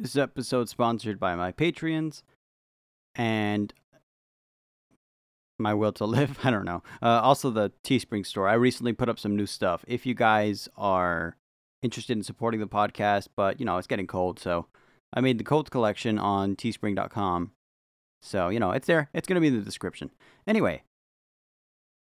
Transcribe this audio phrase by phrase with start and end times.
[0.00, 2.22] This episode sponsored by my Patreons
[3.14, 3.74] and
[5.58, 6.38] my will to live.
[6.44, 6.82] I don't know.
[7.02, 8.48] Uh, also, the Teespring store.
[8.48, 9.84] I recently put up some new stuff.
[9.86, 11.36] If you guys are
[11.82, 14.68] interested in supporting the podcast, but you know it's getting cold, so
[15.12, 17.52] I made the cold collection on Teespring.com.
[18.22, 19.10] So you know it's there.
[19.12, 20.10] It's gonna be in the description.
[20.46, 20.82] Anyway,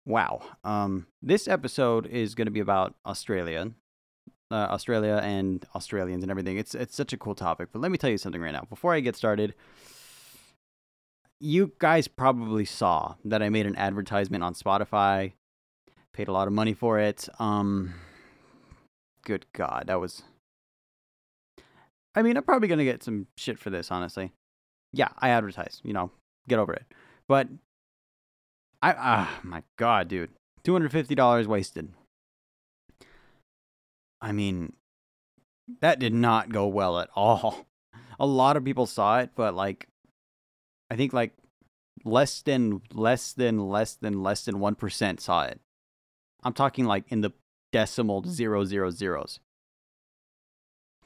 [0.05, 0.43] wow.
[0.63, 3.71] Um, this episode is gonna be about Australia,
[4.51, 6.57] uh, Australia and Australians and everything.
[6.57, 7.69] It's it's such a cool topic.
[7.71, 8.65] But let me tell you something right now.
[8.69, 9.53] Before I get started,
[11.39, 15.33] you guys probably saw that I made an advertisement on Spotify.
[16.13, 17.29] Paid a lot of money for it.
[17.39, 17.93] Um,
[19.23, 20.23] good God, that was.
[22.15, 24.31] I mean, I'm probably gonna get some shit for this, honestly.
[24.93, 25.81] Yeah, I advertise.
[25.83, 26.11] You know,
[26.47, 26.85] get over it.
[27.27, 27.49] But
[28.81, 30.31] I, ah, my God, dude,
[30.63, 31.89] two hundred fifty dollars wasted.
[34.21, 34.73] I mean,
[35.81, 37.67] that did not go well at all.
[38.19, 39.87] A lot of people saw it, but like,
[40.89, 41.33] I think like
[42.03, 45.59] less than less than less than less than one percent saw it.
[46.43, 47.31] I'm talking like in the
[47.71, 48.27] decimal mm.
[48.27, 49.39] zero zero zeros.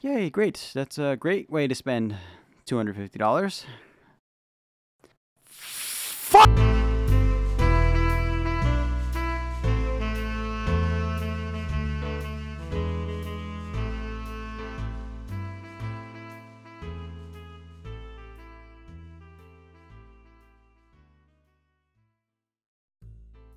[0.01, 0.71] Yay, great.
[0.73, 2.15] That's a great way to spend
[2.65, 3.65] $250.
[5.43, 6.70] Fuck!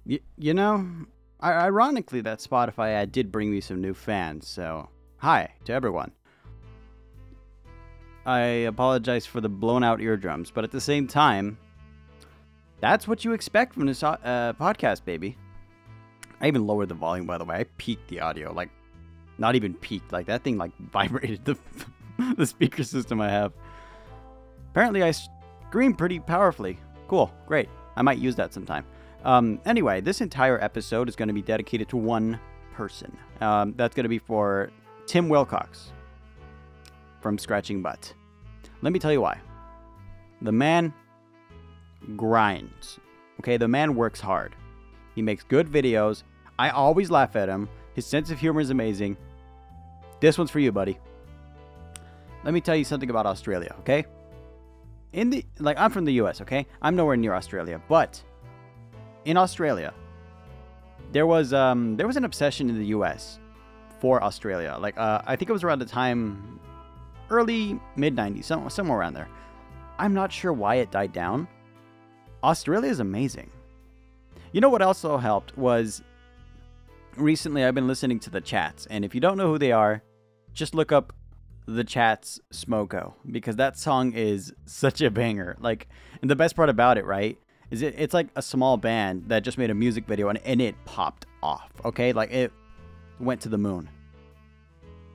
[0.06, 0.86] Y- you know,
[1.42, 4.88] ironically, that Spotify ad did bring me some new fans, so
[5.19, 6.12] hi to everyone.
[8.27, 11.58] I apologize for the blown out eardrums, but at the same time,
[12.80, 15.36] that's what you expect from this uh, podcast, baby.
[16.41, 17.56] I even lowered the volume, by the way.
[17.56, 18.70] I peaked the audio, like
[19.38, 20.12] not even peaked.
[20.12, 21.56] Like that thing, like vibrated the
[22.36, 23.52] the speaker system I have.
[24.70, 26.78] Apparently, I scream pretty powerfully.
[27.08, 27.69] Cool, great.
[27.97, 28.84] I might use that sometime.
[29.25, 32.38] Um, anyway, this entire episode is going to be dedicated to one
[32.75, 33.16] person.
[33.41, 34.71] Um, that's going to be for
[35.06, 35.93] Tim Wilcox
[37.21, 38.12] from Scratching Butt.
[38.82, 39.41] Let me tell you why.
[40.43, 40.93] The man
[42.16, 43.00] grinds.
[43.41, 44.54] Okay, the man works hard.
[45.15, 46.22] He makes good videos.
[46.59, 47.69] I always laugh at him.
[47.94, 49.16] His sense of humor is amazing.
[50.20, 50.99] This one's for you, buddy.
[52.44, 54.04] Let me tell you something about Australia, okay?
[55.12, 56.66] In the like I'm from the US, okay?
[56.82, 58.22] I'm nowhere near Australia, but
[59.25, 59.93] in Australia,
[61.12, 63.39] there was um there was an obsession in the US
[64.01, 64.77] for Australia.
[64.79, 66.61] Like uh, I think it was around the time
[67.31, 69.29] early mid 90s, some, somewhere around there.
[69.99, 71.49] I'm not sure why it died down.
[72.43, 73.51] Australia is amazing.
[74.53, 76.03] You know what also helped was
[77.17, 80.03] recently I've been listening to the chats, and if you don't know who they are,
[80.53, 81.12] just look up
[81.67, 85.56] the chats Smoko because that song is such a banger.
[85.59, 85.89] Like,
[86.21, 87.39] and the best part about it, right,
[87.70, 90.60] is it, it's like a small band that just made a music video and, and
[90.60, 91.70] it popped off.
[91.84, 92.52] Okay, like it
[93.20, 93.88] went to the moon.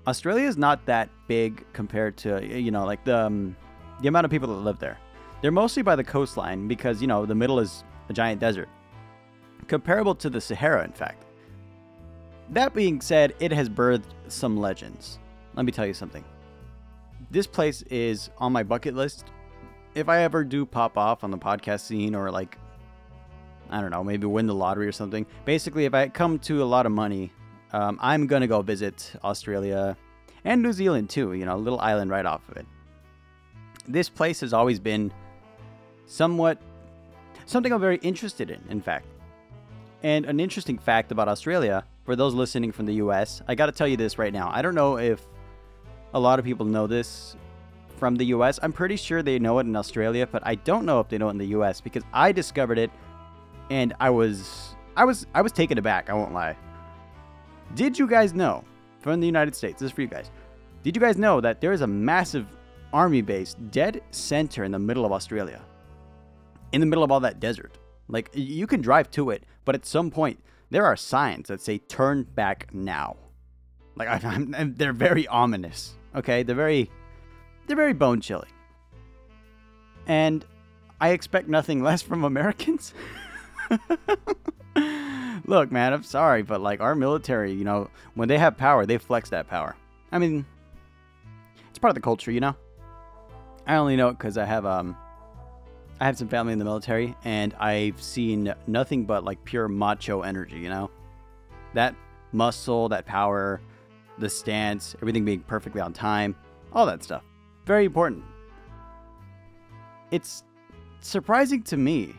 [0.07, 3.55] Australia is not that big compared to you know like the um,
[4.01, 4.97] the amount of people that live there.
[5.41, 8.69] They're mostly by the coastline because you know the middle is a giant desert,
[9.67, 11.25] comparable to the Sahara, in fact.
[12.49, 15.19] That being said, it has birthed some legends.
[15.53, 16.23] Let me tell you something.
[17.29, 19.25] This place is on my bucket list.
[19.95, 22.57] If I ever do pop off on the podcast scene or like
[23.69, 25.25] I don't know, maybe win the lottery or something.
[25.45, 27.31] Basically, if I come to a lot of money,
[27.71, 29.95] um, I'm gonna go visit Australia
[30.43, 31.33] and New Zealand too.
[31.33, 32.65] You know, a little island right off of it.
[33.87, 35.11] This place has always been
[36.05, 36.59] somewhat
[37.45, 38.61] something I'm very interested in.
[38.69, 39.05] In fact,
[40.03, 43.41] and an interesting fact about Australia for those listening from the U.S.
[43.47, 44.49] I got to tell you this right now.
[44.51, 45.21] I don't know if
[46.13, 47.35] a lot of people know this
[47.99, 48.59] from the US.
[48.63, 51.27] I'm pretty sure they know it in Australia, but I don't know if they know
[51.27, 52.89] it in the US because I discovered it
[53.69, 56.55] and I was I was I was taken aback, I won't lie.
[57.75, 58.63] Did you guys know
[59.01, 60.31] from the United States, this is for you guys.
[60.81, 62.47] Did you guys know that there is a massive
[62.93, 65.61] army base dead center in the middle of Australia?
[66.71, 67.77] In the middle of all that desert.
[68.07, 71.77] Like you can drive to it, but at some point there are signs that say
[71.77, 73.17] turn back now.
[73.95, 75.95] Like I'm, I'm, they're very ominous.
[76.15, 76.89] Okay, they're very
[77.69, 78.49] they're very bone chilling.
[80.07, 80.43] And
[80.99, 82.93] I expect nothing less from Americans.
[85.45, 88.97] Look, man, I'm sorry, but like our military, you know, when they have power, they
[88.97, 89.75] flex that power.
[90.11, 90.45] I mean,
[91.69, 92.55] it's part of the culture, you know.
[93.67, 94.97] I only know it because I have um,
[95.99, 100.21] I have some family in the military, and I've seen nothing but like pure macho
[100.21, 100.89] energy, you know,
[101.75, 101.93] that
[102.31, 103.61] muscle, that power,
[104.17, 106.35] the stance, everything being perfectly on time,
[106.73, 107.23] all that stuff.
[107.69, 108.23] Very important.
[110.09, 110.43] It's
[111.01, 112.15] surprising to me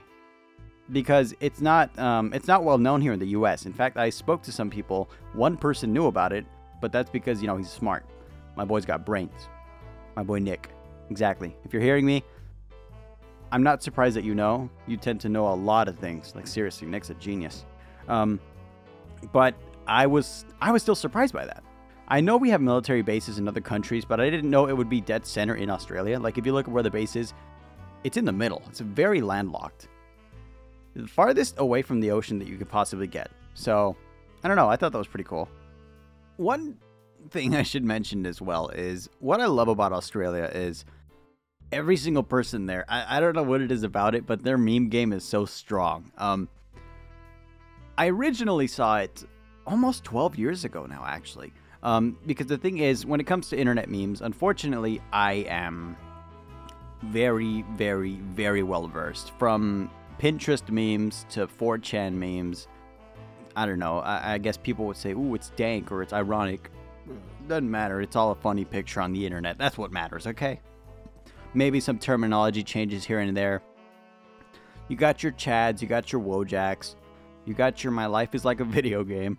[0.92, 3.66] because it's not um, it's not well known here in the U.S.
[3.66, 5.10] In fact, I spoke to some people.
[5.32, 6.46] One person knew about it,
[6.80, 8.06] but that's because you know he's smart.
[8.56, 9.48] My boy's got brains.
[10.14, 10.70] My boy Nick.
[11.10, 11.56] Exactly.
[11.64, 12.22] If you're hearing me,
[13.50, 14.70] I'm not surprised that you know.
[14.86, 16.32] You tend to know a lot of things.
[16.36, 17.64] Like seriously, Nick's a genius.
[18.06, 18.38] Um,
[19.32, 19.56] but
[19.88, 21.64] I was I was still surprised by that.
[22.10, 24.90] I know we have military bases in other countries, but I didn't know it would
[24.90, 26.18] be dead center in Australia.
[26.18, 27.32] Like if you look at where the base is,
[28.02, 28.62] it's in the middle.
[28.68, 29.86] It's very landlocked.
[30.96, 33.30] The farthest away from the ocean that you could possibly get.
[33.54, 33.96] So,
[34.42, 34.68] I don't know.
[34.68, 35.48] I thought that was pretty cool.
[36.36, 36.78] One
[37.30, 40.84] thing I should mention as well is what I love about Australia is
[41.70, 42.84] every single person there.
[42.88, 45.44] I, I don't know what it is about it, but their meme game is so
[45.44, 46.10] strong.
[46.18, 46.48] Um,
[47.96, 49.22] I originally saw it
[49.64, 51.52] almost 12 years ago now, actually.
[51.82, 55.96] Um, because the thing is, when it comes to internet memes, unfortunately, I am
[57.02, 59.30] very, very, very well versed.
[59.38, 62.68] From Pinterest memes to 4chan memes.
[63.56, 63.98] I don't know.
[63.98, 66.70] I, I guess people would say, ooh, it's dank or it's ironic.
[67.48, 68.00] Doesn't matter.
[68.00, 69.58] It's all a funny picture on the internet.
[69.58, 70.60] That's what matters, okay?
[71.54, 73.62] Maybe some terminology changes here and there.
[74.88, 76.96] You got your Chads, you got your Wojaks,
[77.44, 79.38] you got your My Life is Like a Video Game.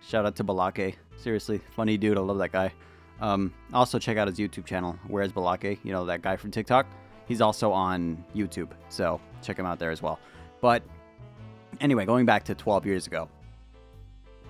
[0.00, 0.96] Shout out to Balake.
[1.16, 2.16] Seriously, funny dude.
[2.16, 2.72] I love that guy.
[3.20, 5.78] Um, also, check out his YouTube channel, Where's Balake?
[5.84, 6.86] You know, that guy from TikTok.
[7.26, 10.18] He's also on YouTube, so check him out there as well.
[10.60, 10.82] But
[11.80, 13.28] anyway, going back to 12 years ago,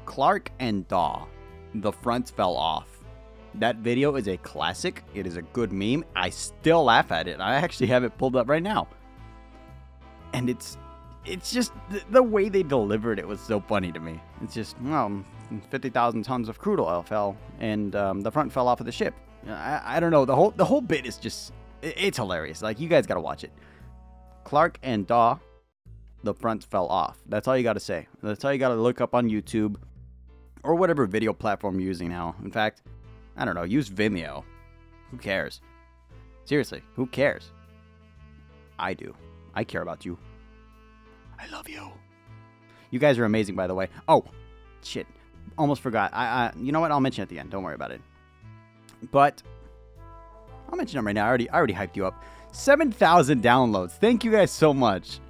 [0.05, 1.27] Clarke and Dawe,
[1.75, 2.87] the fronts fell off.
[3.55, 5.05] That video is a classic.
[5.15, 6.05] It is a good meme.
[6.15, 7.41] I still laugh at it.
[7.41, 8.87] I actually have it pulled up right now.
[10.33, 10.79] And it's
[11.27, 14.21] it's just the, the way they delivered it was so funny to me.
[14.43, 15.23] It's just, well,
[15.71, 19.15] 50,000 tons of crude oil fell, and um, the front fell off of the ship.
[19.47, 20.25] I, I don't know.
[20.25, 21.53] The whole the whole bit is just
[21.83, 22.63] it, it's hilarious.
[22.63, 23.53] Like you guys gotta watch it.
[24.45, 25.39] Clarke and Dawe,
[26.23, 27.19] the front fell off.
[27.27, 28.07] That's all you gotta say.
[28.23, 29.77] That's all you gotta look up on YouTube
[30.63, 32.35] or whatever video platform you're using now.
[32.45, 32.83] In fact,
[33.37, 33.63] I don't know.
[33.63, 34.45] Use Vimeo.
[35.11, 35.61] Who cares?
[36.45, 37.51] Seriously, who cares?
[38.79, 39.15] I do.
[39.55, 40.19] I care about you.
[41.39, 41.91] I love you.
[42.91, 43.89] You guys are amazing, by the way.
[44.09, 44.25] Oh,
[44.83, 45.07] shit
[45.61, 46.13] almost forgot.
[46.13, 46.91] I, I, you know what?
[46.91, 47.51] I'll mention at the end.
[47.51, 48.01] Don't worry about it.
[49.13, 49.43] But
[50.69, 51.25] I'll mention them right now.
[51.25, 52.25] I already, I already hyped you up.
[52.53, 53.93] Seven thousand downloads.
[53.93, 55.21] Thank you guys so much.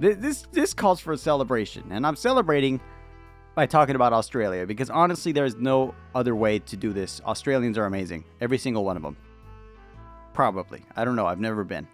[0.00, 2.80] This, this calls for a celebration, and I'm celebrating
[3.56, 7.20] by talking about Australia because honestly, there's no other way to do this.
[7.24, 9.16] Australians are amazing, every single one of them.
[10.34, 10.84] Probably.
[10.94, 11.26] I don't know.
[11.26, 11.88] I've never been.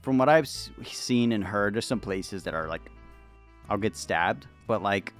[0.00, 2.80] From what I've seen and heard, there's some places that are like,
[3.68, 5.12] I'll get stabbed, but like,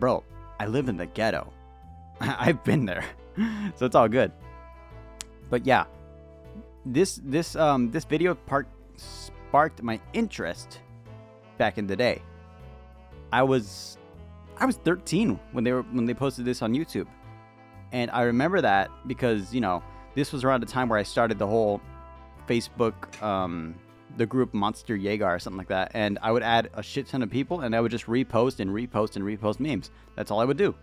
[0.00, 0.24] bro,
[0.62, 1.52] I live in the ghetto.
[2.20, 3.04] I've been there,
[3.74, 4.30] so it's all good.
[5.50, 5.86] But yeah,
[6.86, 10.80] this this um this video part sparked my interest
[11.58, 12.22] back in the day.
[13.32, 13.98] I was
[14.56, 17.08] I was 13 when they were when they posted this on YouTube.
[17.90, 19.82] And I remember that because, you know,
[20.14, 21.80] this was around the time where I started the whole
[22.46, 23.74] Facebook um
[24.16, 27.22] the group Monster Jaeger or something like that, and I would add a shit ton
[27.22, 29.90] of people, and I would just repost and repost and repost memes.
[30.16, 30.74] That's all I would do.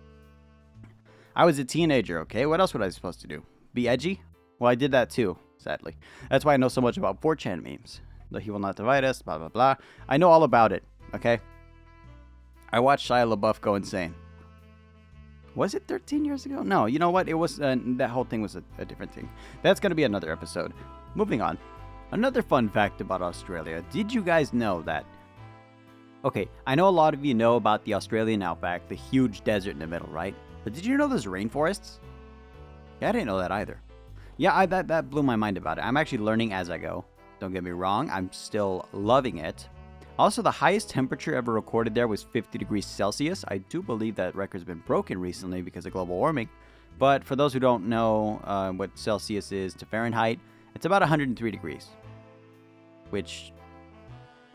[1.36, 2.46] I was a teenager, okay?
[2.46, 3.44] What else was I supposed to do?
[3.74, 4.22] Be edgy?
[4.58, 5.96] Well, I did that too, sadly.
[6.30, 8.02] That's why I know so much about 4chan memes.
[8.32, 9.76] The He Will Not Divide Us, blah, blah, blah.
[10.08, 10.84] I know all about it,
[11.16, 11.40] okay?
[12.72, 14.14] I watched Shia LaBeouf go insane.
[15.56, 16.62] Was it 13 years ago?
[16.62, 17.28] No, you know what?
[17.28, 19.30] It was, uh, that whole thing was a, a different thing.
[19.64, 20.74] That's to be another episode.
[21.16, 21.58] Moving on.
[22.12, 25.06] Another fun fact about Australia did you guys know that?
[26.26, 29.72] Okay, I know a lot of you know about the Australian outback, the huge desert
[29.72, 30.36] in the middle, right?
[30.64, 32.00] But did you know there's rainforests?
[33.00, 33.80] Yeah, I didn't know that either.
[34.38, 35.82] Yeah, I, that, that blew my mind about it.
[35.82, 37.06] I'm actually learning as I go.
[37.40, 39.70] Don't get me wrong, I'm still loving it.
[40.18, 43.46] Also, the highest temperature ever recorded there was 50 degrees Celsius.
[43.48, 46.50] I do believe that record's been broken recently because of global warming.
[46.98, 50.40] But for those who don't know uh, what Celsius is to Fahrenheit,
[50.76, 51.88] it's about 103 degrees
[53.10, 53.52] which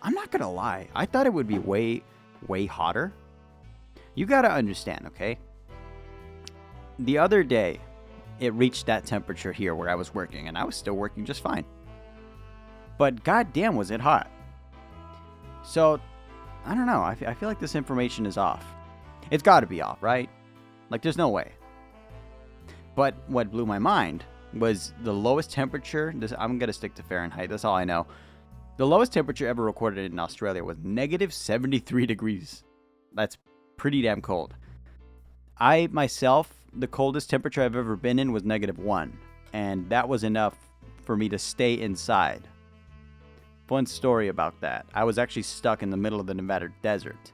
[0.02, 2.02] I'm not gonna lie, I thought it would be way,
[2.46, 3.12] way hotter.
[4.14, 5.38] You gotta understand, okay?
[6.98, 7.80] The other day,
[8.38, 11.42] it reached that temperature here where I was working, and I was still working just
[11.42, 11.64] fine.
[12.98, 14.30] But goddamn, was it hot.
[15.64, 16.00] So,
[16.64, 17.00] I don't know.
[17.00, 18.64] I, f- I feel like this information is off.
[19.30, 20.28] It's gotta be off, right?
[20.90, 21.52] Like, there's no way.
[22.94, 26.12] But what blew my mind was the lowest temperature.
[26.14, 27.50] This, I'm gonna stick to Fahrenheit.
[27.50, 28.06] That's all I know.
[28.76, 32.64] The lowest temperature ever recorded in Australia was negative 73 degrees.
[33.12, 33.38] That's
[33.76, 34.56] pretty damn cold.
[35.58, 39.16] I myself, the coldest temperature I've ever been in was negative one,
[39.52, 40.56] and that was enough
[41.04, 42.48] for me to stay inside.
[43.68, 44.86] Fun story about that.
[44.92, 47.32] I was actually stuck in the middle of the Nevada desert.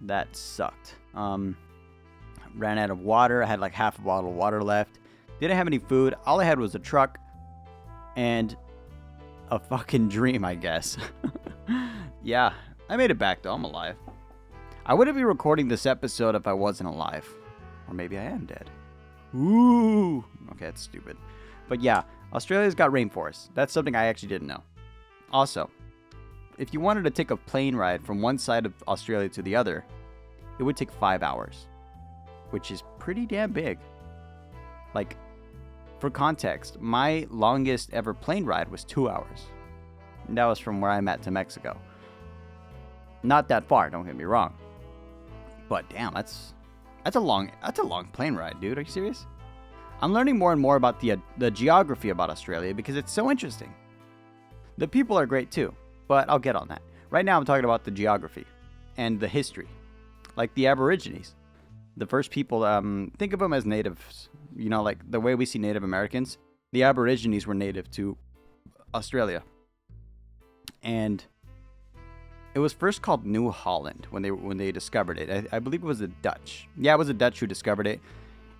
[0.00, 0.96] That sucked.
[1.14, 1.56] Um,
[2.56, 3.40] ran out of water.
[3.40, 4.98] I had like half a bottle of water left.
[5.40, 6.14] Didn't have any food.
[6.26, 7.18] All I had was a truck
[8.16, 8.56] and
[9.50, 10.96] a fucking dream, I guess.
[12.22, 12.52] yeah,
[12.88, 13.54] I made it back though.
[13.54, 13.96] I'm alive.
[14.84, 17.28] I wouldn't be recording this episode if I wasn't alive.
[17.88, 18.70] Or maybe I am dead.
[19.34, 20.24] Ooh.
[20.52, 21.16] Okay, that's stupid.
[21.68, 23.50] But yeah, Australia's got rainforests.
[23.54, 24.62] That's something I actually didn't know.
[25.32, 25.70] Also,
[26.58, 29.56] if you wanted to take a plane ride from one side of Australia to the
[29.56, 29.84] other,
[30.58, 31.66] it would take five hours,
[32.50, 33.78] which is pretty damn big.
[34.94, 35.16] Like,
[35.98, 39.46] for context, my longest ever plane ride was two hours.
[40.28, 41.78] And that was from where I'm at to Mexico.
[43.22, 44.54] Not that far, don't get me wrong.
[45.68, 46.54] But damn, that's
[47.04, 48.78] that's a long that's a long plane ride, dude.
[48.78, 49.26] Are you serious?
[50.00, 53.30] I'm learning more and more about the uh, the geography about Australia because it's so
[53.30, 53.72] interesting.
[54.78, 55.74] The people are great too,
[56.06, 56.82] but I'll get on that.
[57.10, 58.44] Right now I'm talking about the geography
[58.96, 59.68] and the history.
[60.36, 61.34] Like the Aborigines.
[61.96, 65.46] The first people um think of them as natives, you know, like the way we
[65.46, 66.38] see Native Americans.
[66.72, 68.16] The Aborigines were native to
[68.94, 69.42] Australia.
[70.82, 71.24] And
[72.54, 75.48] it was first called New Holland when they when they discovered it.
[75.52, 76.68] I, I, believe it was the Dutch.
[76.76, 78.00] Yeah, it was the Dutch who discovered it,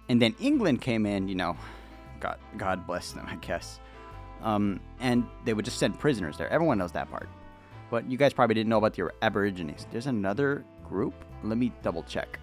[0.09, 1.29] and then England came in.
[1.29, 1.57] You know,
[2.21, 3.81] God God bless them, I guess.
[4.43, 6.49] Um, and they would just send prisoners there.
[6.50, 7.29] Everyone knows that part,
[7.91, 9.87] but you guys probably didn't know about the Aborigines.
[9.91, 11.15] There's another group.
[11.43, 12.38] Let me double check.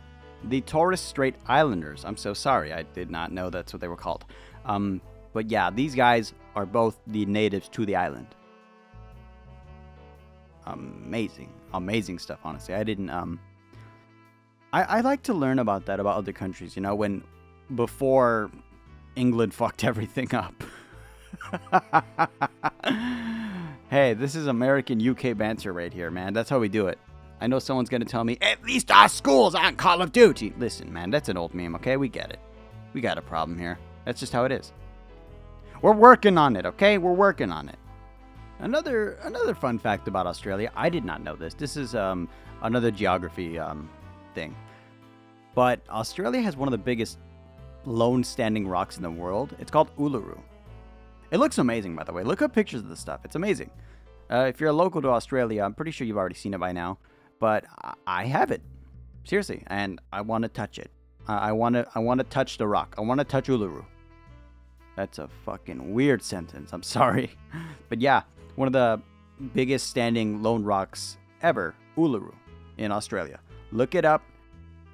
[0.45, 2.05] The Torres Strait Islanders.
[2.05, 2.73] I'm so sorry.
[2.73, 4.25] I did not know that's what they were called.
[4.65, 5.01] Um,
[5.33, 8.27] but yeah, these guys are both the natives to the island
[10.65, 12.39] amazing, amazing stuff.
[12.43, 13.09] Honestly, I didn't.
[13.09, 13.39] Um,
[14.71, 16.75] I I like to learn about that about other countries.
[16.75, 17.23] You know, when
[17.75, 18.51] before
[19.15, 20.63] England fucked everything up.
[23.89, 26.33] hey, this is American UK banter right here, man.
[26.33, 26.99] That's how we do it.
[27.43, 30.53] I know someone's gonna tell me, at least our schools aren't Call of Duty.
[30.57, 31.97] Listen, man, that's an old meme, okay?
[31.97, 32.39] We get it.
[32.93, 33.77] We got a problem here.
[34.05, 34.71] That's just how it is.
[35.81, 36.97] We're working on it, okay?
[36.97, 37.75] We're working on it.
[38.59, 41.53] Another another fun fact about Australia, I did not know this.
[41.53, 42.29] This is um,
[42.61, 43.89] another geography um,
[44.33, 44.55] thing.
[45.53, 47.19] But Australia has one of the biggest
[47.83, 49.53] lone standing rocks in the world.
[49.59, 50.39] It's called Uluru.
[51.31, 52.23] It looks amazing, by the way.
[52.23, 53.25] Look up pictures of the stuff.
[53.25, 53.69] It's amazing.
[54.31, 56.71] Uh, if you're a local to Australia, I'm pretty sure you've already seen it by
[56.71, 56.99] now.
[57.43, 57.65] But
[58.07, 58.61] I have it,
[59.25, 60.89] seriously, and I want to touch it.
[61.27, 61.85] I want to.
[61.93, 62.95] I want to touch the rock.
[62.97, 63.83] I want to touch Uluru.
[64.95, 66.71] That's a fucking weird sentence.
[66.71, 67.31] I'm sorry,
[67.89, 68.21] but yeah,
[68.55, 69.01] one of the
[69.53, 72.33] biggest standing lone rocks ever, Uluru,
[72.77, 73.41] in Australia.
[73.73, 74.23] Look it up.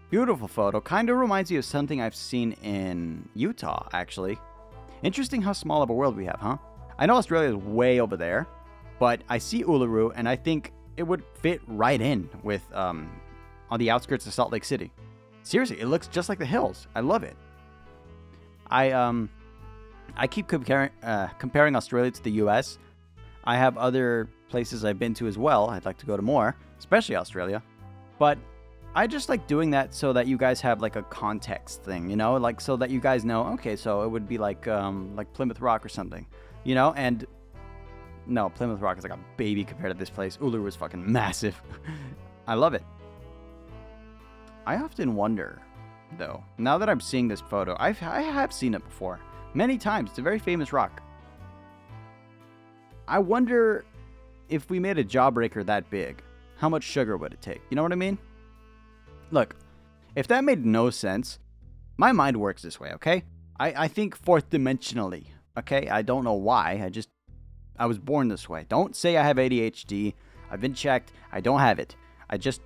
[0.10, 0.82] Beautiful photo.
[0.82, 4.40] Kind of reminds you of something I've seen in Utah, actually.
[5.04, 6.58] Interesting how small of a world we have, huh?
[6.98, 8.48] I know Australia is way over there,
[9.00, 13.10] but I see Uluru and I think it would fit right in with um,
[13.72, 14.92] on the outskirts of Salt Lake City.
[15.44, 16.88] Seriously, it looks just like the hills.
[16.94, 17.38] I love it.
[18.70, 19.30] I um
[20.18, 22.78] I keep comparing uh, comparing Australia to the U.S.
[23.46, 25.70] I have other places I've been to as well.
[25.70, 27.64] I'd like to go to more, especially Australia.
[28.20, 28.38] But
[28.94, 32.18] I just like doing that so that you guys have like a context thing, you
[32.18, 35.32] know, like so that you guys know, okay, so it would be like um like
[35.34, 36.28] Plymouth Rock or something,
[36.66, 37.26] you know, and
[38.30, 40.38] no, Plymouth Rock is like a baby compared to this place.
[40.38, 41.62] Uluru is fucking massive.
[42.48, 42.84] I love it.
[44.66, 45.62] I often wonder,
[46.18, 49.20] though, now that I'm seeing this photo, I've I have seen it before
[49.54, 50.12] many times.
[50.12, 51.02] It's a very famous rock.
[53.08, 53.86] I wonder
[54.50, 56.22] if we made a jawbreaker that big,
[56.58, 57.62] how much sugar would it take?
[57.70, 58.18] You know what I mean?
[59.32, 59.56] Look,
[60.16, 61.40] if that made no sense,
[61.98, 63.24] my mind works this way, okay?
[63.60, 65.26] I, I think fourth dimensionally,
[65.58, 65.88] okay?
[65.90, 66.82] I don't know why.
[66.84, 67.10] I just,
[67.80, 68.66] I was born this way.
[68.68, 70.14] Don't say I have ADHD.
[70.52, 71.14] I've been checked.
[71.32, 71.96] I don't have it.
[72.30, 72.62] I just,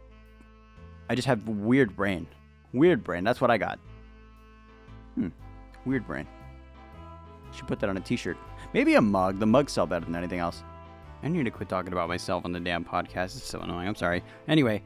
[1.10, 2.28] I just have weird brain.
[2.74, 3.24] Weird brain.
[3.24, 3.80] That's what I got.
[5.16, 5.30] Hmm.
[5.86, 6.28] Weird brain.
[7.56, 8.38] Should put that on a t-shirt.
[8.74, 9.40] Maybe a mug.
[9.40, 10.64] The mugs sell better than anything else.
[11.22, 13.38] I need to quit talking about myself on the damn podcast.
[13.38, 13.88] It's so annoying.
[13.88, 14.24] I'm sorry.
[14.48, 14.82] Anyway,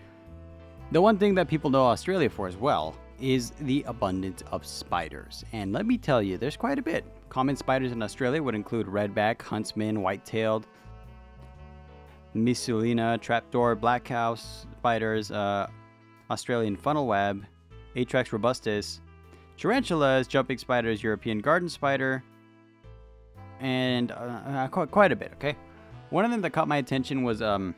[0.91, 5.43] the one thing that people know Australia for as well is the abundance of spiders.
[5.53, 7.05] And let me tell you, there's quite a bit.
[7.29, 10.67] Common spiders in Australia would include redback, huntsman, white-tailed,
[12.35, 15.67] Missulena, trapdoor, black house spiders, uh,
[16.29, 17.43] Australian funnel web,
[17.95, 19.01] Atrax robustus,
[19.57, 22.23] tarantulas, jumping spiders, European garden spider,
[23.59, 25.31] and uh, uh, quite, quite a bit.
[25.35, 25.55] Okay,
[26.11, 27.73] one of them that caught my attention was um,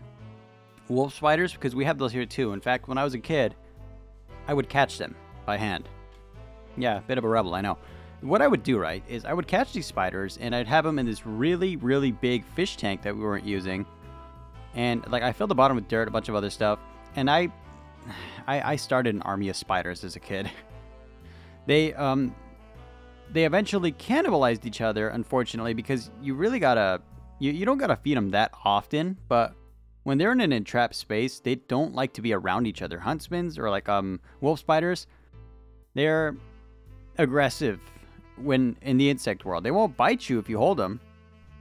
[0.89, 2.51] wolf spiders because we have those here too.
[2.51, 3.55] In fact, when I was a kid,
[4.47, 5.15] I would catch them
[5.49, 5.89] by hand.
[6.77, 7.79] Yeah, bit of a rebel, I know.
[8.21, 10.99] what I would do, right, is I would catch these spiders and I'd have them
[10.99, 13.83] in this really, really big fish tank that we weren't using.
[14.75, 16.77] And like I filled the bottom with dirt, a bunch of other stuff,
[17.15, 17.51] and I,
[18.47, 20.49] I, I started an army of spiders as a kid.
[21.65, 22.33] They um,
[23.31, 26.99] they eventually cannibalized each other, unfortunately, because you really gotta,
[27.37, 29.53] you, you don't gotta feed them that often, but
[30.03, 32.97] when they're in an entrapped space, they don't like to be around each other.
[32.97, 35.05] Huntsmans or like um wolf spiders,
[35.99, 36.35] they're
[37.17, 37.79] aggressive
[38.37, 39.63] when in the insect world.
[39.63, 40.99] They won't bite you if you hold them.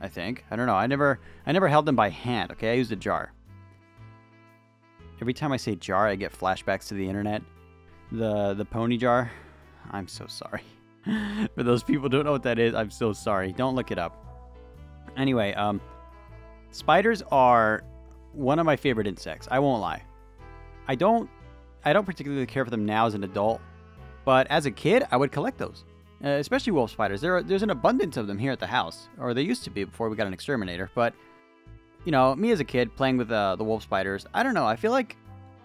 [0.00, 0.44] I think.
[0.50, 0.74] I don't know.
[0.74, 2.52] I never I never held them by hand.
[2.52, 3.32] Okay, I used a jar.
[5.20, 7.42] Every time I say jar, I get flashbacks to the internet.
[8.12, 9.30] The the pony jar.
[9.90, 10.62] I'm so sorry.
[11.54, 13.52] For those people don't know what that is, I'm so sorry.
[13.52, 14.24] Don't look it up.
[15.16, 15.80] Anyway, um
[16.70, 17.82] spiders are
[18.32, 19.48] one of my favorite insects.
[19.50, 20.02] I won't lie.
[20.86, 21.28] I don't
[21.84, 23.60] I don't particularly care for them now as an adult,
[24.28, 25.86] but as a kid, I would collect those.
[26.22, 27.22] Uh, especially wolf spiders.
[27.22, 29.70] There are, there's an abundance of them here at the house, or there used to
[29.70, 30.90] be before we got an exterminator.
[30.94, 31.14] But
[32.04, 34.66] you know, me as a kid playing with uh, the wolf spiders, I don't know.
[34.66, 35.16] I feel like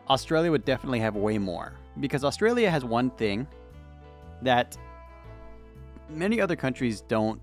[0.07, 3.45] Australia would definitely have way more because Australia has one thing
[4.43, 4.77] that
[6.09, 7.41] many other countries don't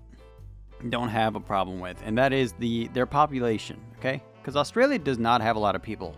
[0.89, 3.79] don't have a problem with, and that is the their population.
[3.99, 6.15] Okay, because Australia does not have a lot of people.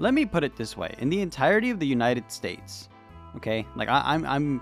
[0.00, 2.88] Let me put it this way: in the entirety of the United States,
[3.36, 4.60] okay, like I, I'm I'm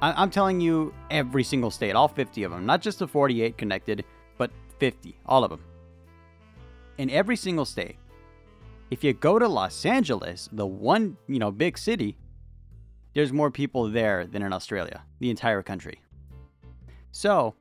[0.00, 4.04] I'm telling you, every single state, all 50 of them, not just the 48 connected,
[4.36, 5.60] but 50, all of them.
[6.98, 7.96] In every single state,
[8.90, 12.16] if you go to Los Angeles, the one, you know, big city,
[13.14, 16.00] there's more people there than in Australia, the entire country.
[17.10, 17.54] So,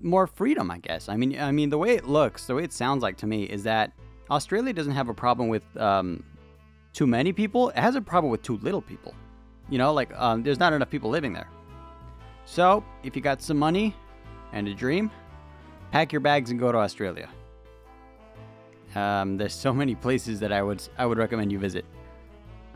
[0.00, 1.08] more freedom, I guess.
[1.08, 3.44] I mean, I mean, the way it looks, the way it sounds like to me
[3.44, 3.92] is that
[4.30, 6.22] Australia doesn't have a problem with um,
[6.92, 7.70] too many people.
[7.70, 9.14] It has a problem with too little people.
[9.68, 11.48] You know, like um, there's not enough people living there.
[12.44, 13.94] So, if you got some money
[14.52, 15.10] and a dream,
[15.92, 17.28] pack your bags and go to Australia.
[18.94, 21.84] Um, there's so many places that I would I would recommend you visit.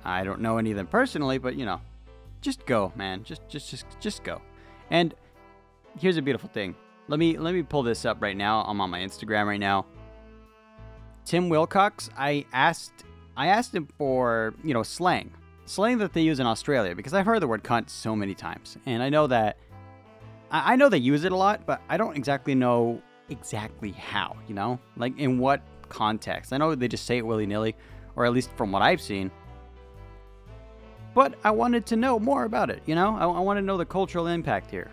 [0.05, 1.81] I don't know any of them personally, but you know,
[2.41, 3.25] just go, man.
[3.25, 4.41] Just just just just go.
[4.91, 5.15] And
[5.99, 6.77] here's a beautiful thing.
[7.09, 8.63] Let me let me pull this up right now.
[8.63, 9.87] I'm on my Instagram right now.
[11.25, 13.05] Tim Wilcox, I asked
[13.37, 15.33] I asked him for, you know, slang
[15.67, 18.77] slang that they use in Australia because I've heard the word cunt so many times,
[18.87, 19.59] and I know that
[20.51, 24.37] I, know they use it a lot, but I don't exactly know exactly how.
[24.47, 26.53] You know, like in what context.
[26.53, 27.75] I know they just say it willy nilly,
[28.17, 29.31] or at least from what I've seen.
[31.15, 32.83] But I wanted to know more about it.
[32.87, 34.91] You know, I, I want to know the cultural impact here.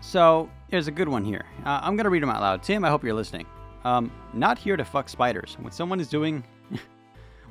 [0.00, 1.44] So here's a good one here.
[1.64, 2.62] Uh, I'm gonna read them out loud.
[2.62, 3.46] Tim, I hope you're listening.
[3.84, 5.56] Um, not here to fuck spiders.
[5.60, 6.44] When someone is doing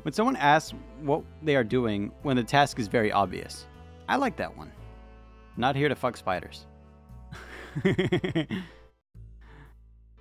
[0.04, 3.66] when someone asks what they are doing when the task is very obvious.
[4.08, 4.72] I like that one.
[5.58, 6.66] Not here to fuck spiders.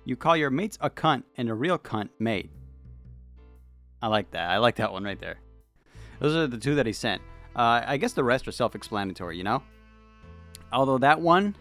[0.05, 2.51] you call your mates a cunt and a real cunt mate.
[4.01, 4.49] I like that.
[4.49, 5.39] I like that one right there.
[6.19, 7.21] Those are the two that he sent.
[7.55, 9.63] Uh, I guess the rest are self explanatory, you know?
[10.71, 11.55] Although that one,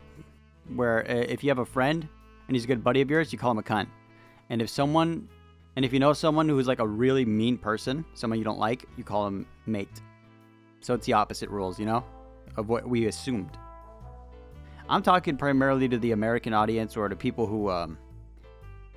[0.75, 2.07] where uh, if you have a friend
[2.47, 3.89] and he's a good buddy of yours, you call him a cunt.
[4.51, 5.29] And if someone
[5.79, 8.85] and if you know someone who's like a really mean person, someone you don't like,
[8.97, 10.03] you call them mate.
[10.81, 12.05] So it's the opposite rules, you know,
[12.57, 13.57] of what we assumed.
[14.89, 17.97] I'm talking primarily to the American audience or to people who um,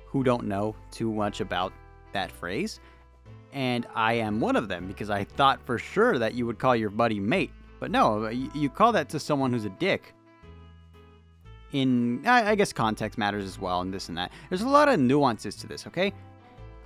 [0.06, 1.72] who don't know too much about
[2.14, 2.80] that phrase.
[3.52, 6.74] And I am one of them because I thought for sure that you would call
[6.74, 7.52] your buddy mate.
[7.78, 10.12] But no, you call that to someone who's a dick.
[11.70, 14.32] In, I guess context matters as well, and this and that.
[14.48, 16.12] There's a lot of nuances to this, okay?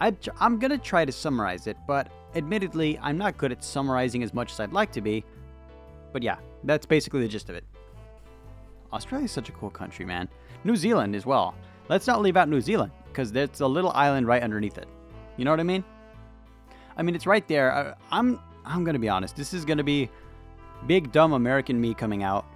[0.01, 4.23] I, am going to try to summarize it, but admittedly, I'm not good at summarizing
[4.23, 5.25] as much as I'd like to be.
[6.13, 7.65] But yeah, that's basically the gist of it.
[8.93, 10.29] Australia's such a cool country, man.
[10.65, 11.55] New Zealand as well.
[11.89, 14.89] Let's not leave out New Zealand, because there's a little island right underneath it.
[15.37, 15.85] You know what I mean?
[16.97, 17.73] I mean, it's right there.
[17.73, 19.37] I, I'm I'm gonna be honest.
[19.37, 20.11] This is gonna be
[20.87, 22.47] big dumb American me coming out.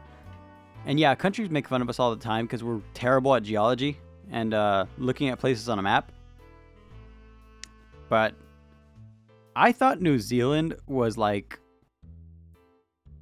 [0.87, 3.99] And yeah, countries make fun of us all the time because we're terrible at geology
[4.31, 6.11] and uh, looking at places on a map.
[8.11, 8.35] But
[9.57, 11.59] I thought New Zealand was like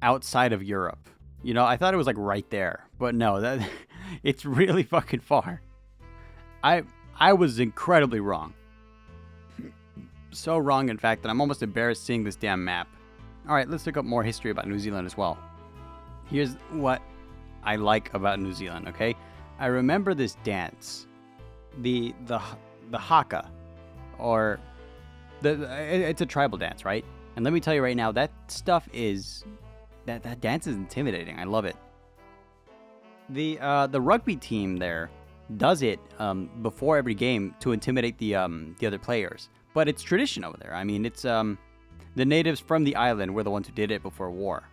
[0.01, 1.07] outside of Europe.
[1.43, 2.85] You know, I thought it was like right there.
[2.97, 3.65] But no, that
[4.23, 5.61] it's really fucking far.
[6.63, 6.83] I
[7.17, 8.53] I was incredibly wrong.
[10.31, 12.87] So wrong in fact that I'm almost embarrassed seeing this damn map.
[13.47, 15.37] All right, let's look up more history about New Zealand as well.
[16.25, 17.01] Here's what
[17.63, 19.15] I like about New Zealand, okay?
[19.59, 21.05] I remember this dance.
[21.81, 22.41] The the
[22.89, 23.51] the haka
[24.17, 24.59] or
[25.41, 25.67] the,
[26.07, 27.05] it's a tribal dance, right?
[27.35, 29.45] And let me tell you right now, that stuff is
[30.05, 31.39] that that dance is intimidating.
[31.39, 31.75] I love it.
[33.29, 35.09] The uh, the rugby team there
[35.57, 39.49] does it um, before every game to intimidate the um, the other players.
[39.73, 40.73] But it's tradition over there.
[40.73, 41.57] I mean, it's um,
[42.15, 44.63] the natives from the island were the ones who did it before war,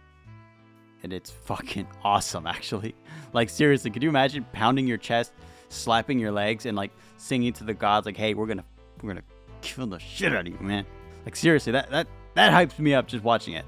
[1.03, 2.47] and it's fucking awesome.
[2.47, 2.95] Actually,
[3.33, 5.33] like seriously, could you imagine pounding your chest,
[5.69, 8.65] slapping your legs, and like singing to the gods like, "Hey, we're gonna
[9.03, 9.23] we're gonna
[9.61, 10.87] kill the shit out of you, man."
[11.25, 13.65] Like seriously, that that that hypes me up just watching it.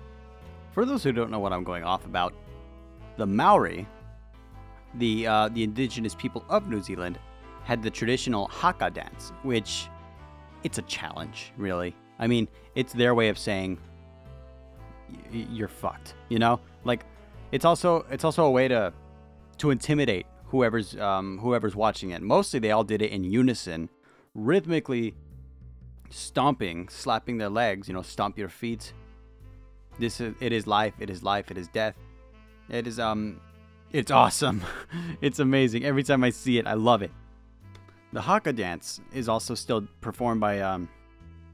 [0.72, 2.34] For those who don't know what I'm going off about,
[3.16, 3.86] the Maori
[4.94, 7.18] the uh, the indigenous people of New Zealand
[7.64, 9.88] had the traditional haka dance, which
[10.64, 11.94] it's a challenge, really.
[12.18, 13.78] I mean, it's their way of saying
[15.30, 16.14] you're fucked.
[16.28, 17.04] You know, like
[17.52, 18.92] it's also it's also a way to
[19.58, 22.22] to intimidate whoever's um, whoever's watching it.
[22.22, 23.88] Mostly, they all did it in unison,
[24.34, 25.14] rhythmically
[26.10, 27.88] stomping, slapping their legs.
[27.88, 28.92] You know, stomp your feet.
[29.98, 30.94] This is it is life.
[30.98, 31.50] It is life.
[31.50, 31.96] It is death.
[32.68, 33.40] It is um
[33.92, 34.62] it's awesome.
[35.20, 35.84] it's amazing.
[35.84, 37.10] Every time I see it, I love it.
[38.12, 40.88] The Haka dance is also still performed by um,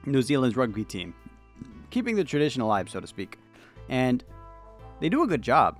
[0.06, 1.14] New Zealand's rugby team,
[1.90, 3.38] keeping the tradition alive, so to speak.
[3.88, 4.24] And
[5.00, 5.78] they do a good job.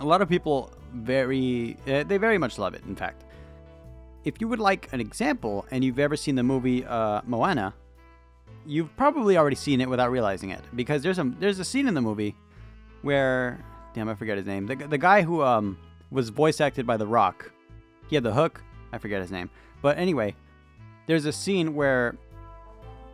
[0.00, 3.24] A lot of people very, uh, they very much love it, in fact.
[4.24, 7.74] If you would like an example and you've ever seen the movie uh, Moana,
[8.66, 11.94] you've probably already seen it without realizing it because there's a there's a scene in
[11.94, 12.34] the movie
[13.02, 14.66] where damn, I forget his name.
[14.66, 15.78] The, the guy who um
[16.10, 17.50] was voice acted by The Rock.
[18.08, 18.62] He had the hook.
[18.92, 19.50] I forget his name.
[19.82, 20.36] But anyway,
[21.06, 22.16] there's a scene where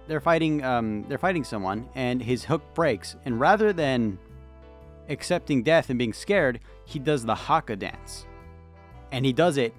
[0.08, 4.18] they're fighting um they're fighting someone and his hook breaks and rather than
[5.08, 8.26] accepting death and being scared, he does the haka dance.
[9.10, 9.74] And he does it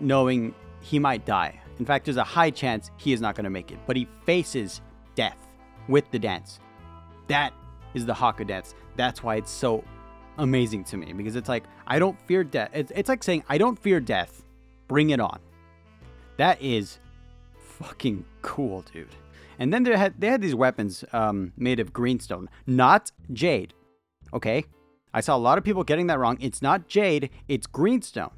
[0.00, 1.60] knowing he might die.
[1.78, 4.08] In fact, there's a high chance he is not going to make it, but he
[4.24, 4.80] faces
[5.18, 5.48] death
[5.88, 6.60] with the dance.
[7.26, 7.52] That
[7.92, 8.76] is the haka dance.
[8.94, 9.82] That's why it's so
[10.38, 12.70] amazing to me because it's like I don't fear death.
[12.72, 14.44] It's, it's like saying I don't fear death.
[14.86, 15.40] Bring it on.
[16.36, 17.00] That is
[17.58, 19.08] fucking cool, dude.
[19.58, 23.74] And then they had they had these weapons um, made of greenstone, not jade.
[24.32, 24.64] Okay,
[25.12, 26.38] I saw a lot of people getting that wrong.
[26.40, 28.36] It's not jade, it's greenstone.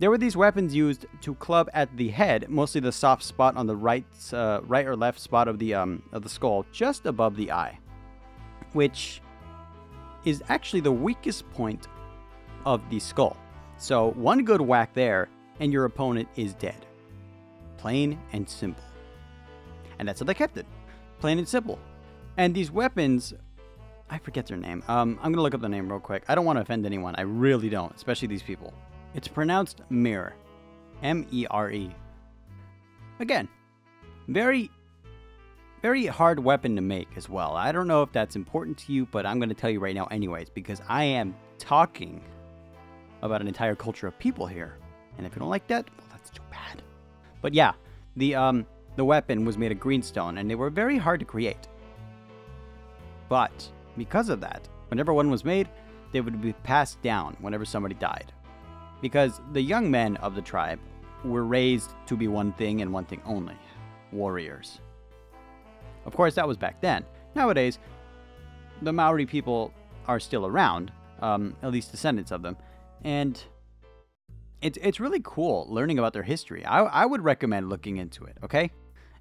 [0.00, 3.66] There were these weapons used to club at the head, mostly the soft spot on
[3.66, 7.34] the right, uh, right or left spot of the um, of the skull, just above
[7.34, 7.78] the eye,
[8.74, 9.20] which
[10.24, 11.88] is actually the weakest point
[12.64, 13.36] of the skull.
[13.76, 16.86] So, one good whack there, and your opponent is dead.
[17.76, 18.84] Plain and simple.
[19.98, 20.66] And that's how they kept it.
[21.18, 21.78] Plain and simple.
[22.36, 23.34] And these weapons,
[24.10, 24.84] I forget their name.
[24.86, 26.22] Um, I'm to look up the name real quick.
[26.28, 27.16] I don't want to offend anyone.
[27.16, 28.72] I really don't, especially these people.
[29.14, 30.34] It's pronounced Mere.
[31.02, 31.94] M E R E.
[33.20, 33.48] Again,
[34.26, 34.70] very
[35.80, 37.54] very hard weapon to make as well.
[37.54, 39.94] I don't know if that's important to you, but I'm going to tell you right
[39.94, 42.20] now, anyways, because I am talking
[43.22, 44.76] about an entire culture of people here.
[45.16, 46.82] And if you don't like that, well, that's too bad.
[47.40, 47.72] But yeah,
[48.16, 48.66] the um
[48.96, 51.68] the weapon was made of greenstone, and they were very hard to create.
[53.28, 55.68] But because of that, whenever one was made,
[56.12, 58.32] they would be passed down whenever somebody died.
[59.00, 60.80] Because the young men of the tribe
[61.24, 63.56] were raised to be one thing and one thing only
[64.12, 64.80] warriors.
[66.04, 67.04] Of course, that was back then.
[67.34, 67.78] Nowadays,
[68.82, 69.72] the Maori people
[70.06, 72.56] are still around, um, at least descendants of them,
[73.04, 73.42] and
[74.62, 76.64] it's it's really cool learning about their history.
[76.64, 78.70] I I would recommend looking into it, okay?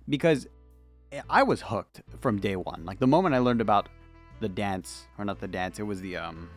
[0.08, 0.48] Because
[1.30, 2.86] I was hooked from day one.
[2.86, 3.90] Like the moment I learned about
[4.40, 6.50] the dance, or not the dance, it was the um.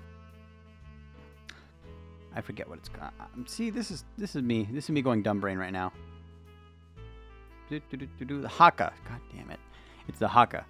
[2.34, 3.12] I forget what it's called.
[3.20, 4.68] Um, see, this is this is me.
[4.70, 5.92] This is me going dumb brain right now.
[7.68, 8.40] Do, do, do.
[8.40, 8.92] The haka.
[9.08, 9.60] God damn it.
[10.10, 10.66] It's the Haka.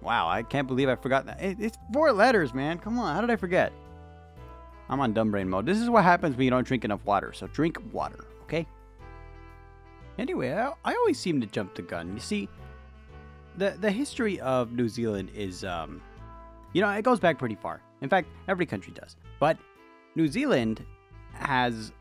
[0.00, 1.42] Wow, I can't believe I forgot that.
[1.42, 2.78] It, it's four letters, man.
[2.78, 3.70] Come on, how did I forget?
[4.88, 5.66] I'm on dumb brain mode.
[5.66, 7.32] This is what happens when you don't drink enough water.
[7.34, 8.66] So drink water, okay?
[10.18, 12.14] Anyway, I, I always seem to jump the gun.
[12.14, 12.48] You see,
[13.58, 16.00] the the history of New Zealand is, um,
[16.72, 17.82] you know, it goes back pretty far.
[18.00, 19.16] In fact, every country does.
[19.38, 19.58] But
[20.16, 20.82] New Zealand
[21.34, 21.92] has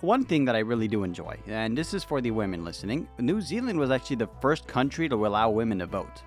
[0.00, 3.42] one thing that I really do enjoy, and this is for the women listening New
[3.42, 6.22] Zealand was actually the first country to allow women to vote.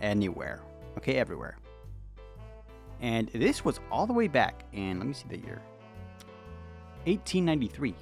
[0.00, 0.62] Anywhere.
[0.98, 1.56] Okay, everywhere.
[3.00, 5.62] And this was all the way back in, let me see the year
[7.04, 7.94] 1893,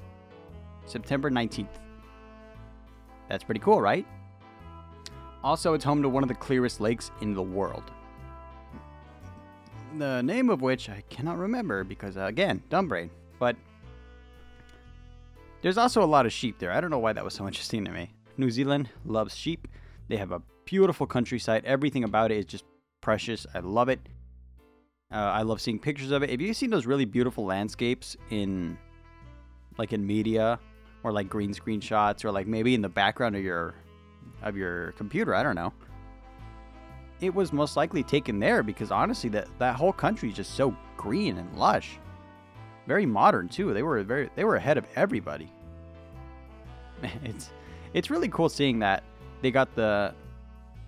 [0.87, 1.69] September 19th.
[3.29, 4.07] That's pretty cool, right?
[5.45, 7.85] Also, it's home to one of the clearest lakes in the world.
[9.99, 13.11] The name of which I cannot remember because, uh, again, dumb brain.
[13.39, 13.57] But
[15.61, 16.73] there's also a lot of sheep there.
[16.73, 18.11] I don't know why that was so interesting to me.
[18.37, 19.69] New Zealand loves sheep.
[20.09, 21.65] They have a beautiful countryside.
[21.65, 22.65] Everything about it is just
[23.01, 23.47] precious.
[23.55, 24.01] I love it.
[25.13, 26.31] Uh, I love seeing pictures of it.
[26.31, 28.79] Have you seen those really beautiful landscapes in,
[29.77, 30.59] like in media,
[31.05, 33.75] or like green screen shots, or like maybe in the background of your,
[34.43, 35.35] of your computer?
[35.35, 35.73] I don't know.
[37.23, 40.77] It was most likely taken there because honestly, that that whole country is just so
[40.97, 41.99] green and lush.
[42.89, 43.73] Very modern too.
[43.73, 45.51] They were very they were ahead of everybody.
[47.25, 47.51] It's
[47.95, 49.05] it's really cool seeing that
[49.41, 50.15] they got the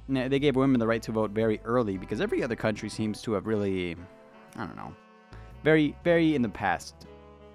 [0.09, 3.33] they gave women the right to vote very early because every other country seems to
[3.33, 3.97] have really
[4.57, 4.93] I don't know.
[5.63, 7.07] Very very in the past.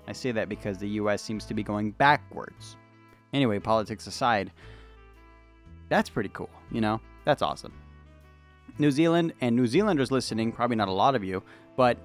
[0.08, 2.78] I say that because the US seems to be going backwards.
[3.34, 4.52] Anyway, politics aside,
[5.90, 7.00] that's pretty cool, you know?
[7.26, 7.74] That's awesome.
[8.80, 11.44] New Zealand and New Zealanders listening, probably not a lot of you,
[11.76, 11.98] but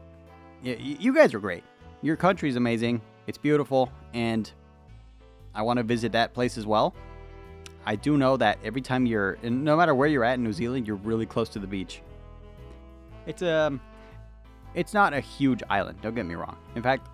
[0.63, 1.63] you guys are great.
[2.03, 3.01] Your country is amazing.
[3.27, 4.51] It's beautiful and
[5.55, 6.95] I want to visit that place as well.
[7.87, 10.87] I do know that every time you're, no matter where you're at in New Zealand,
[10.87, 12.03] you're really close to the beach.
[13.27, 13.81] It's um,
[14.75, 15.99] it's not a huge island.
[16.03, 16.57] Don't get me wrong.
[16.75, 17.09] In fact,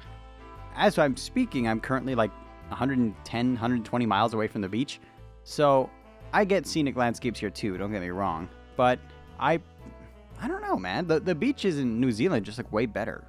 [0.74, 2.30] as I'm speaking, I'm currently like
[2.68, 5.00] 110, 120 miles away from the beach,
[5.44, 5.90] so
[6.32, 7.76] I get scenic landscapes here too.
[7.76, 8.98] Don't get me wrong, but
[9.40, 9.60] I,
[10.40, 11.06] I don't know, man.
[11.06, 13.24] The the beaches in New Zealand just look way better.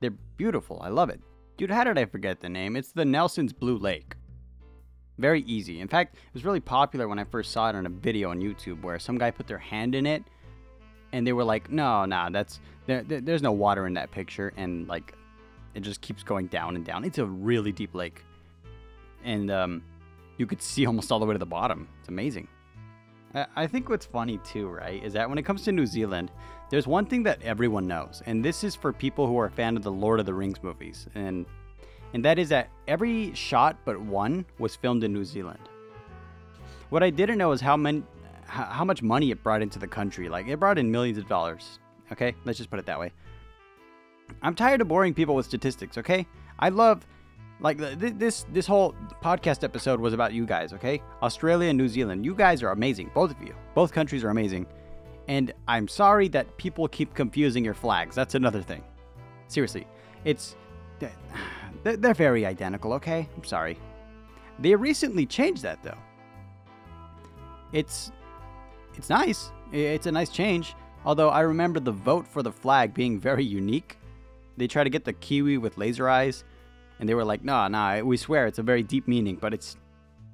[0.00, 0.80] They're beautiful.
[0.82, 1.20] I love it.
[1.56, 2.74] Dude, how did I forget the name?
[2.74, 4.14] It's the Nelson's Blue Lake.
[5.18, 5.80] Very easy.
[5.80, 8.40] In fact, it was really popular when I first saw it on a video on
[8.40, 10.24] YouTube where some guy put their hand in it
[11.12, 14.54] and they were like, no, nah, that's there, there, there's no water in that picture.
[14.56, 15.14] And like,
[15.74, 17.04] it just keeps going down and down.
[17.04, 18.24] It's a really deep lake.
[19.22, 19.82] And um,
[20.38, 21.86] you could see almost all the way to the bottom.
[22.00, 22.48] It's amazing.
[23.34, 26.32] Uh, I think what's funny too, right, is that when it comes to New Zealand,
[26.68, 29.76] there's one thing that everyone knows, and this is for people who are a fan
[29.76, 31.46] of the Lord of the Rings movies, and
[32.12, 35.60] and that is that every shot but one was filmed in New Zealand.
[36.88, 38.02] What I didn't know is how many,
[38.46, 40.28] how much money it brought into the country.
[40.28, 41.78] Like it brought in millions of dollars.
[42.10, 43.12] Okay, let's just put it that way.
[44.42, 45.98] I'm tired of boring people with statistics.
[45.98, 46.26] Okay,
[46.58, 47.06] I love
[47.60, 51.02] like this this whole podcast episode was about you guys, okay?
[51.22, 52.24] Australia and New Zealand.
[52.24, 53.54] You guys are amazing, both of you.
[53.74, 54.66] Both countries are amazing.
[55.28, 58.14] And I'm sorry that people keep confusing your flags.
[58.14, 58.82] That's another thing.
[59.48, 59.86] Seriously,
[60.24, 60.56] it's
[61.82, 63.28] they're very identical, okay?
[63.36, 63.78] I'm sorry.
[64.58, 65.98] They recently changed that though.
[67.72, 68.10] It's
[68.96, 69.52] it's nice.
[69.72, 70.74] It's a nice change.
[71.04, 73.98] Although I remember the vote for the flag being very unique.
[74.56, 76.44] They try to get the kiwi with laser eyes
[77.00, 79.76] and they were like, "No, no, we swear it's a very deep meaning, but it's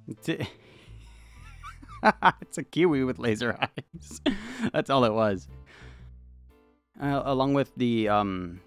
[0.09, 0.29] it's,
[2.43, 4.21] it's a kiwi with laser eyes."
[4.73, 5.49] That's all it was.
[7.01, 8.61] Uh, along with the um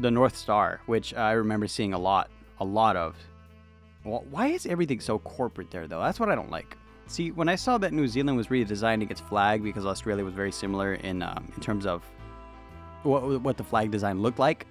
[0.00, 2.30] the North Star, which I remember seeing a lot,
[2.60, 3.16] a lot of.
[4.04, 6.00] Well, why is everything so corporate there though?
[6.00, 6.76] That's what I don't like.
[7.06, 10.52] See, when I saw that New Zealand was redesigning its flag because Australia was very
[10.52, 12.04] similar in um, in terms of
[13.02, 14.66] what what the flag design looked like,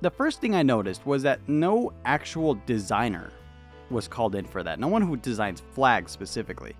[0.00, 3.32] the first thing I noticed was that no actual designer
[3.90, 4.78] was called in for that.
[4.78, 6.74] No one who designs flags specifically.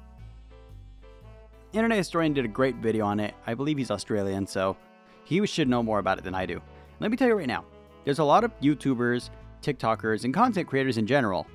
[1.72, 3.34] Internet historian did a great video on it.
[3.46, 4.76] I believe he's Australian, so
[5.24, 6.60] he should know more about it than I do.
[7.00, 7.64] Let me tell you right now
[8.04, 9.30] there's a lot of YouTubers,
[9.62, 11.46] TikTokers, and content creators in general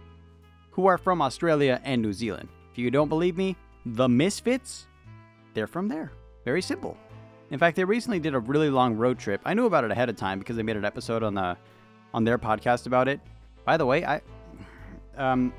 [0.72, 2.50] who are from Australia and New Zealand.
[2.72, 4.88] If you don't believe me, the Misfits,
[5.54, 6.12] they're from there.
[6.46, 6.98] Very simple.
[7.54, 9.40] In fact, they recently did a really long road trip.
[9.46, 11.56] I knew about it ahead of time because they made an episode on the
[12.12, 13.20] on their podcast about it.
[13.64, 14.22] By the way, I
[15.18, 15.54] um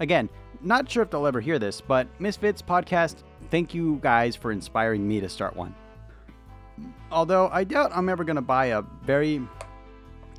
[0.00, 0.28] again,
[0.60, 5.08] not sure if they'll ever hear this, but Misfits podcast, thank you guys for inspiring
[5.08, 5.74] me to start one.
[7.10, 9.40] Although I doubt I'm ever gonna buy a very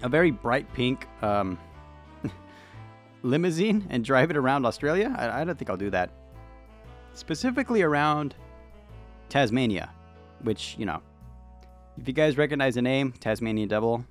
[0.04, 1.58] a very bright pink um,
[3.24, 5.12] limousine and drive it around Australia.
[5.18, 6.12] I, I don't think I'll do that.
[7.16, 8.36] Specifically around
[9.28, 9.90] Tasmania
[10.44, 11.02] which, you know,
[11.98, 14.06] if you guys recognize the name, Tasmanian Devil,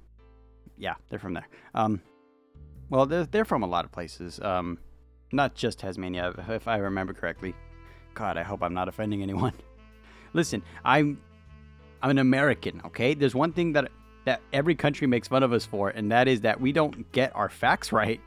[0.77, 1.49] yeah, they're from there.
[1.75, 2.01] Um,
[2.89, 4.79] well, they're, they're from a lot of places, um,
[5.33, 7.55] not just Tasmania, if I remember correctly.
[8.15, 9.53] God, I hope I'm not offending anyone.
[10.33, 11.21] Listen, I'm
[12.03, 13.15] I'm an American, okay?
[13.15, 13.91] There's one thing that
[14.25, 17.35] that every country makes fun of us for, and that is that we don't get
[17.35, 18.21] our facts right.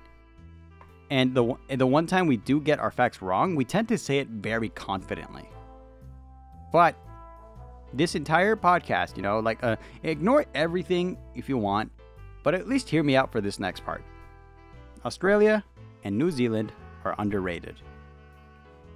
[1.10, 4.20] And the the one time we do get our facts wrong, we tend to say
[4.20, 5.50] it very confidently.
[6.72, 6.96] But
[7.94, 11.92] this entire podcast, you know, like uh, ignore everything if you want,
[12.44, 14.04] but at least hear me out for this next part.
[15.06, 15.64] Australia
[16.04, 16.72] and New Zealand
[17.06, 17.76] are underrated.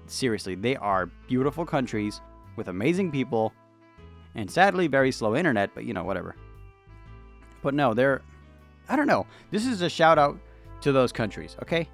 [0.08, 2.22] Seriously, they are beautiful countries
[2.56, 3.54] with amazing people
[4.36, 6.36] and sadly very slow internet, but you know, whatever.
[7.62, 8.22] But no, they're
[8.90, 9.28] I don't know.
[9.52, 10.40] This is a shout out
[10.82, 11.90] to those countries, okay?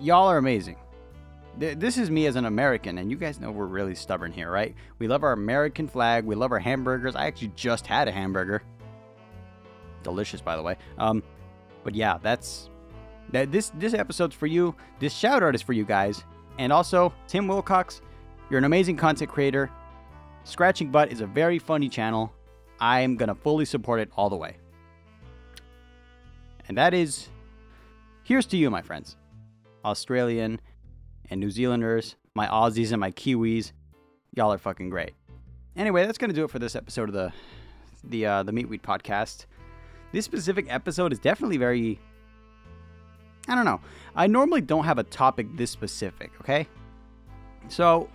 [0.00, 0.76] Y'all are amazing.
[1.58, 4.50] Th- this is me as an American, and you guys know we're really stubborn here,
[4.50, 4.74] right?
[4.98, 6.24] We love our American flag.
[6.24, 7.16] We love our hamburgers.
[7.16, 8.62] I actually just had a hamburger.
[10.02, 10.76] Delicious, by the way.
[10.98, 11.22] Um,
[11.84, 12.70] but yeah, that's
[13.32, 13.50] that.
[13.50, 14.74] This this episode's for you.
[14.98, 16.24] This shout out is for you guys,
[16.58, 18.00] and also Tim Wilcox.
[18.50, 19.70] You're an amazing content creator.
[20.44, 22.32] Scratching Butt is a very funny channel.
[22.78, 24.58] I'm gonna fully support it all the way.
[26.68, 27.28] And that is,
[28.22, 29.16] here's to you, my friends,
[29.84, 30.60] Australian
[31.30, 33.72] and New Zealanders, my Aussies and my Kiwis.
[34.34, 35.12] Y'all are fucking great.
[35.76, 37.32] Anyway, that's gonna do it for this episode of the
[38.04, 39.46] the uh, the Meatweed podcast.
[40.12, 41.98] This specific episode is definitely very.
[43.48, 43.80] I don't know.
[44.14, 46.32] I normally don't have a topic this specific.
[46.40, 46.66] Okay,
[47.68, 48.08] so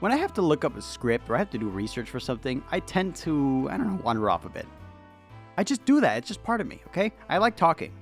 [0.00, 2.20] when I have to look up a script or I have to do research for
[2.20, 4.66] something, I tend to I don't know wander off a bit.
[5.56, 6.16] I just do that.
[6.18, 6.80] It's just part of me.
[6.88, 7.92] Okay, I like talking,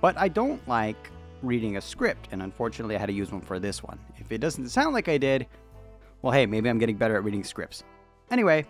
[0.00, 1.10] but I don't like
[1.42, 3.98] reading a script, and unfortunately, I had to use one for this one.
[4.18, 5.46] If it doesn't sound like I did,
[6.22, 7.84] well, hey, maybe I'm getting better at reading scripts.
[8.30, 8.66] Anyway,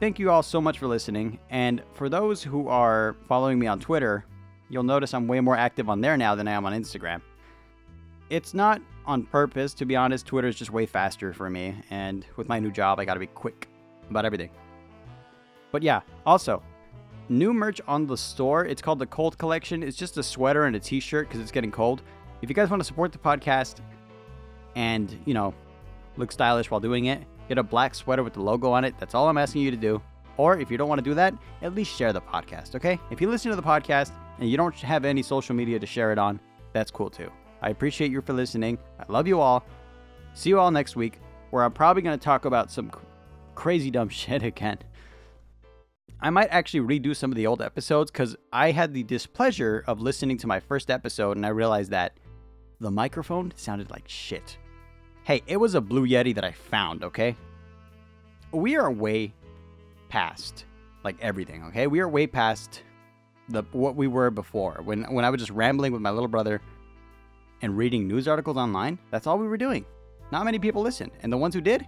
[0.00, 1.38] thank you all so much for listening.
[1.50, 4.24] And for those who are following me on Twitter,
[4.68, 7.20] you'll notice I'm way more active on there now than I am on Instagram.
[8.30, 10.26] It's not on purpose, to be honest.
[10.26, 11.76] Twitter is just way faster for me.
[11.90, 13.68] And with my new job, I gotta be quick
[14.10, 14.50] about everything.
[15.70, 16.62] But yeah, also,
[17.28, 18.64] new merch on the store.
[18.64, 19.82] It's called the Cold Collection.
[19.82, 22.02] It's just a sweater and a t shirt because it's getting cold.
[22.42, 23.76] If you guys want to support the podcast
[24.74, 25.54] and, you know,
[26.16, 28.94] look stylish while doing it, get a black sweater with the logo on it.
[28.98, 30.02] That's all I'm asking you to do.
[30.36, 33.00] Or if you don't want to do that, at least share the podcast, okay?
[33.10, 36.12] If you listen to the podcast and you don't have any social media to share
[36.12, 36.38] it on,
[36.72, 37.30] that's cool too.
[37.62, 38.78] I appreciate you for listening.
[39.00, 39.64] I love you all.
[40.34, 42.92] See you all next week, where I'm probably going to talk about some
[43.54, 44.78] crazy dumb shit again.
[46.20, 50.00] I might actually redo some of the old episodes because I had the displeasure of
[50.00, 52.18] listening to my first episode and I realized that
[52.80, 54.56] the microphone sounded like shit.
[55.24, 57.36] Hey, it was a Blue Yeti that I found, okay?
[58.52, 59.34] We are way
[60.08, 60.64] past
[61.04, 61.86] like everything, okay?
[61.86, 62.82] We are way past
[63.48, 64.80] the what we were before.
[64.82, 66.60] When when I was just rambling with my little brother
[67.62, 69.84] and reading news articles online, that's all we were doing.
[70.32, 71.86] Not many people listened, and the ones who did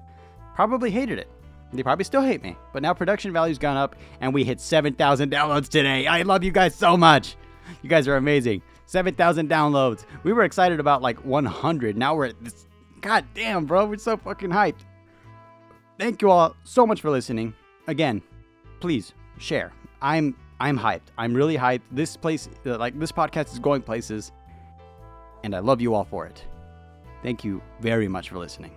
[0.54, 1.28] probably hated it.
[1.72, 5.30] They probably still hate me, but now production value's gone up and we hit 7,000
[5.30, 6.06] downloads today.
[6.06, 7.36] I love you guys so much.
[7.82, 8.62] You guys are amazing.
[8.86, 10.04] 7,000 downloads.
[10.22, 11.96] We were excited about like 100.
[11.96, 12.66] Now we're at this.
[13.02, 13.84] God damn, bro.
[13.84, 14.80] We're so fucking hyped.
[15.98, 17.54] Thank you all so much for listening.
[17.86, 18.22] Again,
[18.80, 19.72] please share.
[20.00, 21.12] I'm I'm hyped.
[21.18, 21.82] I'm really hyped.
[21.92, 24.32] This place uh, like this podcast is going places
[25.44, 26.44] and I love you all for it.
[27.22, 28.72] Thank you very much for listening.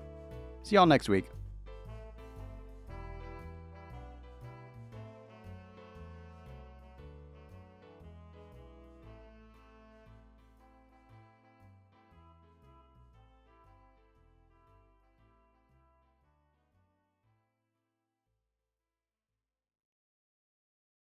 [0.63, 1.40] See y'all next week.